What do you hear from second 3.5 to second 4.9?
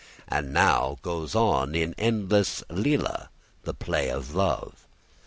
the play of love.